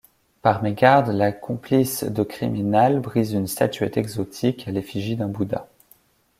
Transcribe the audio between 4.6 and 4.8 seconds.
à